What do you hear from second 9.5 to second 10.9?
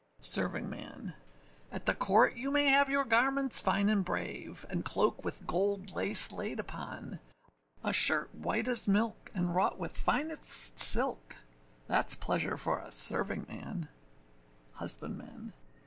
wrought with finest